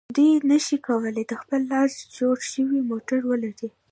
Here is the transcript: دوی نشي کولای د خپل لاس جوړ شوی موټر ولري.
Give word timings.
دوی 0.15 0.31
نشي 0.49 0.77
کولای 0.87 1.23
د 1.27 1.33
خپل 1.41 1.61
لاس 1.71 1.93
جوړ 2.17 2.35
شوی 2.51 2.79
موټر 2.89 3.19
ولري. 3.29 3.69